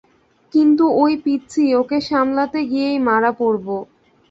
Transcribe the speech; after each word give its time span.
কিন্তু 0.53 0.83
ঐ 0.97 1.05
পিচ্চি, 1.23 1.63
ওকে 1.75 1.97
সামলাতে 2.09 2.59
গিয়েই 2.71 2.99
মারা 3.07 3.31
পড়বো। 3.39 3.77